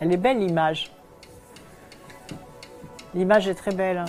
Elle 0.00 0.12
est 0.12 0.16
belle 0.16 0.38
l'image. 0.38 0.92
L'image 3.14 3.48
est 3.48 3.54
très 3.54 3.72
belle. 3.72 4.04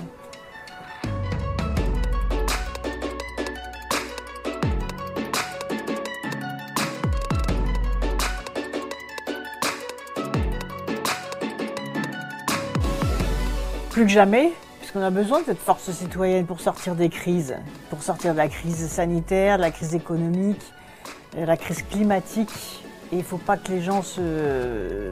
Plus 13.90 14.04
que 14.04 14.12
jamais, 14.12 14.54
puisqu'on 14.80 15.02
a 15.02 15.10
besoin 15.10 15.40
de 15.40 15.46
cette 15.46 15.58
force 15.58 15.90
citoyenne 15.90 16.46
pour 16.46 16.60
sortir 16.62 16.94
des 16.94 17.10
crises, 17.10 17.56
pour 17.90 18.04
sortir 18.04 18.34
de 18.34 18.38
la 18.38 18.48
crise 18.48 18.88
sanitaire, 18.88 19.58
de 19.58 19.64
la 19.64 19.72
crise 19.72 19.96
économique, 19.96 20.62
de 21.36 21.46
la 21.46 21.58
crise 21.58 21.82
climatique. 21.82 22.84
Et 23.12 23.16
il 23.16 23.20
ne 23.20 23.24
faut 23.24 23.38
pas 23.38 23.58
que 23.58 23.72
les 23.72 23.82
gens 23.82 24.04
se, 24.04 25.12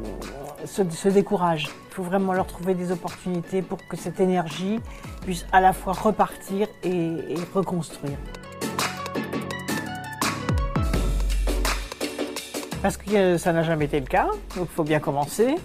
se, 0.66 1.08
découragent. 1.10 1.70
Il 1.90 1.94
faut 1.94 2.04
vraiment 2.04 2.34
leur 2.34 2.48
trouver 2.48 2.74
des 2.74 2.92
opportunités 2.92 3.62
pour 3.62 3.80
que 3.88 3.98
cette 3.98 4.20
énergie 4.20 4.80
puisse 5.22 5.46
à 5.52 5.62
la 5.62 5.74
fois 5.74 5.94
repartir 5.94 6.68
et, 6.84 6.90
et 6.90 7.38
reconstruire. 7.54 8.18
Parce 12.82 12.98
que 12.98 13.38
ça 13.38 13.54
n'a 13.54 13.64
jamais 13.64 13.86
été 13.86 14.00
le 14.00 14.06
cas, 14.06 14.28
donc 14.56 14.68
il 14.72 14.76
faut 14.76 14.84
bien 14.84 15.00
commencer. 15.00 15.56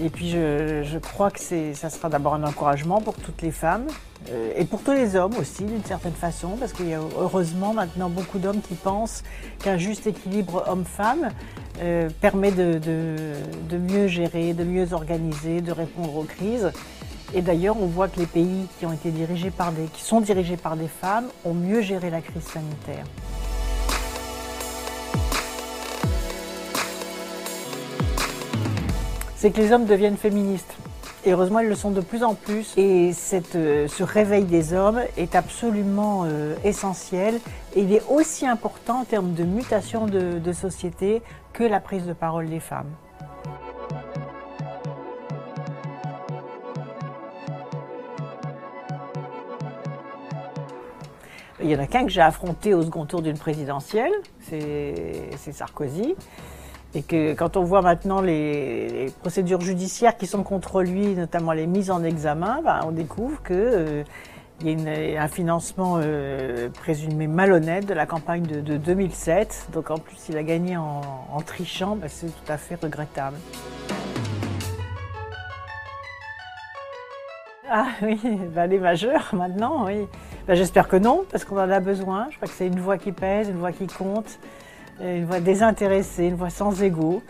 Et 0.00 0.08
puis 0.08 0.30
je, 0.30 0.98
crois 0.98 1.30
que 1.30 1.38
ça 1.40 1.90
sera 1.90 2.08
d'abord 2.08 2.34
un 2.34 2.42
encouragement 2.42 3.00
pour 3.00 3.14
toutes 3.14 3.42
les 3.42 3.52
femmes 3.52 3.86
euh, 4.30 4.52
et 4.56 4.64
pour 4.64 4.82
tous 4.82 4.92
les 4.92 5.14
hommes 5.16 5.36
aussi 5.38 5.64
d'une 5.64 5.84
certaine 5.84 6.14
façon, 6.14 6.56
parce 6.58 6.72
qu'il 6.72 6.88
y 6.88 6.94
a 6.94 7.00
heureusement 7.18 7.74
maintenant 7.74 8.08
beaucoup 8.08 8.38
d'hommes 8.38 8.60
qui 8.60 8.74
pensent 8.74 9.22
qu'un 9.62 9.76
juste 9.76 10.06
équilibre 10.06 10.64
homme-femme 10.66 11.28
euh, 11.80 12.08
permet 12.20 12.50
de, 12.50 12.80
mieux 13.76 14.08
gérer, 14.08 14.52
de 14.52 14.64
mieux 14.64 14.92
organiser, 14.92 15.60
de 15.60 15.72
répondre 15.72 16.16
aux 16.16 16.24
crises. 16.24 16.72
Et 17.32 17.42
d'ailleurs, 17.42 17.76
on 17.80 17.86
voit 17.86 18.08
que 18.08 18.20
les 18.20 18.26
pays 18.26 18.66
qui 18.78 18.86
ont 18.86 18.92
été 18.92 19.10
dirigés 19.10 19.50
par 19.50 19.72
des, 19.72 19.84
qui 19.84 20.02
sont 20.02 20.20
dirigés 20.20 20.56
par 20.56 20.76
des 20.76 20.88
femmes 20.88 21.26
ont 21.44 21.54
mieux 21.54 21.82
géré 21.82 22.10
la 22.10 22.20
crise 22.20 22.44
sanitaire. 22.44 23.04
C'est 29.44 29.50
que 29.50 29.60
les 29.60 29.72
hommes 29.72 29.84
deviennent 29.84 30.16
féministes. 30.16 30.74
Et 31.26 31.32
heureusement, 31.32 31.58
ils 31.58 31.68
le 31.68 31.74
sont 31.74 31.90
de 31.90 32.00
plus 32.00 32.24
en 32.24 32.34
plus. 32.34 32.72
Et 32.78 33.10
euh, 33.56 33.88
ce 33.88 34.02
réveil 34.02 34.44
des 34.44 34.72
hommes 34.72 35.02
est 35.18 35.34
absolument 35.34 36.22
euh, 36.24 36.54
essentiel. 36.64 37.38
Et 37.76 37.82
il 37.82 37.92
est 37.92 38.00
aussi 38.08 38.46
important 38.46 39.00
en 39.00 39.04
termes 39.04 39.34
de 39.34 39.44
mutation 39.44 40.06
de, 40.06 40.52
société 40.54 41.20
que 41.52 41.62
la 41.62 41.78
prise 41.78 42.06
de 42.06 42.14
parole 42.14 42.48
des 42.48 42.58
femmes. 42.58 42.88
Il 51.62 51.68
y 51.68 51.76
en 51.76 51.80
a 51.80 51.86
qu'un 51.86 52.06
que 52.06 52.10
j'ai 52.10 52.22
affronté 52.22 52.72
au 52.72 52.82
second 52.82 53.04
tour 53.04 53.20
d'une 53.20 53.36
présidentielle, 53.36 54.12
c'est 54.40 55.52
Sarkozy. 55.52 56.14
Et 56.96 57.02
que 57.02 57.34
quand 57.34 57.56
on 57.56 57.64
voit 57.64 57.82
maintenant 57.82 58.20
les, 58.20 59.06
procédures 59.20 59.60
judiciaires 59.60 60.16
qui 60.16 60.26
sont 60.26 60.44
contre 60.44 60.82
lui, 60.82 61.08
notamment 61.08 61.52
les 61.52 61.66
mises 61.66 61.90
en 61.90 62.04
examen, 62.04 62.60
ben, 62.64 62.80
on 62.86 62.92
découvre 62.92 63.42
qu'il 63.42 63.56
euh, 63.56 64.04
y 64.62 65.16
a 65.16 65.22
un 65.22 65.28
financement 65.28 65.98
euh, 66.00 66.68
présumé 66.68 67.26
malhonnête 67.26 67.86
de 67.86 67.94
la 67.94 68.06
campagne 68.06 68.44
de, 68.44 68.76
2007. 68.76 69.70
Donc 69.72 69.90
en 69.90 69.98
plus, 69.98 70.28
il 70.28 70.36
a 70.36 70.44
gagné 70.44 70.76
en, 70.76 71.40
trichant, 71.44 71.96
ben, 71.96 72.08
c'est 72.08 72.28
tout 72.28 72.52
à 72.52 72.58
fait 72.58 72.76
regrettable. 72.76 73.38
Ah 77.68 77.86
oui, 78.02 78.20
ben, 78.54 78.68
les 78.68 78.78
majeurs 78.78 79.30
maintenant, 79.32 79.86
oui. 79.86 80.06
J'espère 80.48 80.86
que 80.86 80.96
non, 80.96 81.24
parce 81.28 81.44
qu'on 81.44 81.56
en 81.56 81.70
a 81.70 81.80
besoin. 81.80 82.28
Je 82.30 82.36
crois 82.36 82.46
que 82.46 82.54
c'est 82.54 82.68
une 82.68 82.78
voix 82.78 82.98
qui 82.98 83.10
pèse, 83.10 83.48
une 83.48 83.56
voix 83.56 83.72
qui 83.72 83.88
compte 83.88 84.38
une 85.00 85.24
voix 85.24 85.40
désintéressée, 85.40 86.26
une 86.26 86.36
voix 86.36 86.50
sans 86.50 86.82
ego. 86.82 87.22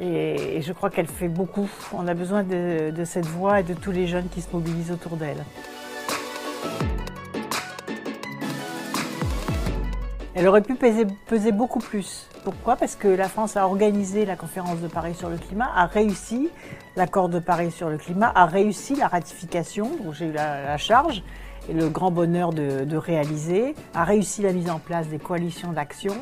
Et, 0.00 0.60
je 0.60 0.72
crois 0.72 0.90
qu'elle 0.90 1.06
fait 1.06 1.28
beaucoup. 1.28 1.68
On 1.92 2.06
a 2.08 2.14
besoin 2.14 2.42
de, 2.42 3.04
cette 3.04 3.26
voix 3.26 3.60
et 3.60 3.62
de 3.62 3.74
tous 3.74 3.92
les 3.92 4.06
jeunes 4.06 4.28
qui 4.28 4.40
se 4.40 4.48
mobilisent 4.52 4.90
autour 4.90 5.16
d'elle. 5.16 5.44
Elle 10.36 10.48
aurait 10.48 10.62
pu 10.62 10.74
peser, 10.74 11.52
beaucoup 11.52 11.78
plus. 11.78 12.28
Pourquoi? 12.42 12.74
Parce 12.74 12.96
que 12.96 13.06
la 13.06 13.28
France 13.28 13.56
a 13.56 13.66
organisé 13.66 14.26
la 14.26 14.34
conférence 14.34 14.80
de 14.80 14.88
Paris 14.88 15.14
sur 15.14 15.30
le 15.30 15.36
climat, 15.36 15.70
a 15.74 15.86
réussi 15.86 16.50
l'accord 16.96 17.28
de 17.28 17.38
Paris 17.38 17.70
sur 17.70 17.88
le 17.88 17.98
climat, 17.98 18.32
a 18.34 18.44
réussi 18.44 18.96
la 18.96 19.06
ratification, 19.06 19.92
dont 20.02 20.12
j'ai 20.12 20.26
eu 20.26 20.32
la, 20.32 20.76
charge 20.76 21.22
et 21.68 21.72
le 21.72 21.88
grand 21.88 22.10
bonheur 22.10 22.52
de 22.52 22.96
réaliser, 22.96 23.76
a 23.94 24.02
réussi 24.02 24.42
la 24.42 24.52
mise 24.52 24.70
en 24.70 24.80
place 24.80 25.06
des 25.06 25.18
coalitions 25.18 25.72
d'action 25.72 26.14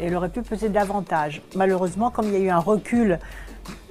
elle 0.00 0.14
aurait 0.14 0.28
pu 0.28 0.42
peser 0.42 0.68
davantage. 0.68 1.42
Malheureusement, 1.54 2.10
comme 2.10 2.26
il 2.26 2.32
y 2.34 2.36
a 2.36 2.40
eu 2.40 2.50
un 2.50 2.58
recul 2.58 3.18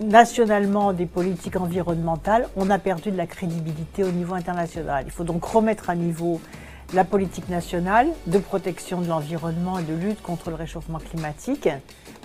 nationalement 0.01 0.94
des 0.94 1.06
politiques 1.06 1.56
environnementales, 1.56 2.47
on 2.56 2.69
a 2.69 2.79
perdu 2.79 3.12
de 3.12 3.17
la 3.17 3.28
crédibilité 3.28 4.03
au 4.03 4.11
niveau 4.11 4.34
international. 4.34 5.03
Il 5.06 5.11
faut 5.11 5.23
donc 5.23 5.44
remettre 5.45 5.90
à 5.90 5.95
niveau 5.95 6.41
la 6.94 7.06
politique 7.06 7.47
nationale 7.47 8.07
de 8.28 8.38
protection 8.38 9.00
de 9.00 9.07
l'environnement 9.07 9.79
et 9.79 9.84
de 9.84 9.94
lutte 9.94 10.22
contre 10.22 10.50
le 10.50 10.56
réchauffement 10.56 11.00
climatique 11.00 11.69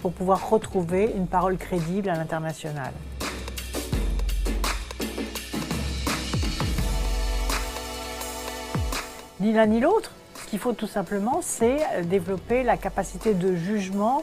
pour 0.02 0.12
pouvoir 0.12 0.50
retrouver 0.50 1.12
une 1.16 1.28
parole 1.28 1.56
crédible 1.56 2.08
à 2.08 2.14
l'international. 2.14 2.92
Ni 9.38 9.52
l'un 9.52 9.66
ni 9.66 9.80
l'autre. 9.80 10.12
Ce 10.46 10.50
qu'il 10.52 10.60
faut 10.60 10.74
tout 10.74 10.86
simplement, 10.86 11.40
c'est 11.42 11.78
développer 12.04 12.62
la 12.62 12.76
capacité 12.76 13.34
de 13.34 13.56
jugement 13.56 14.22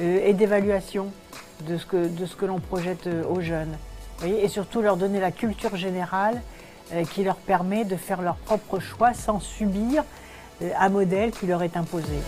euh, 0.00 0.20
et 0.22 0.34
d'évaluation 0.34 1.10
de 1.66 1.78
ce 1.78 1.86
que, 1.86 2.44
l'on 2.44 2.60
projette 2.60 3.06
euh, 3.06 3.24
aux 3.24 3.40
jeunes. 3.40 3.74
et 4.22 4.48
surtout 4.48 4.82
leur 4.82 4.98
donner 4.98 5.18
la 5.18 5.32
culture 5.32 5.76
générale 5.76 6.42
euh, 6.92 7.04
qui 7.04 7.24
leur 7.24 7.36
permet 7.36 7.86
de 7.86 7.96
faire 7.96 8.20
leur 8.20 8.36
propre 8.36 8.80
choix 8.80 9.14
sans 9.14 9.40
subir 9.40 10.04
un 10.78 10.90
modèle 10.90 11.30
qui 11.30 11.46
leur 11.46 11.62
est 11.62 11.78
imposé. 11.78 12.18